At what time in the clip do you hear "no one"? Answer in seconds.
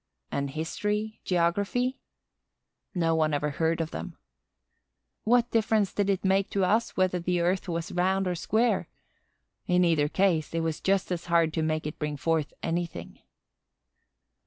2.95-3.35